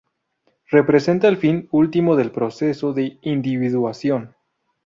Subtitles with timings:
[0.71, 4.35] Representa el fin último del proceso de individuación.